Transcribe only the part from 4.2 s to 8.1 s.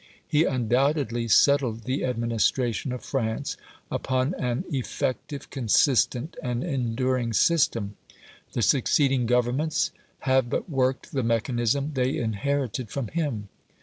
an effective, consistent, and enduring system;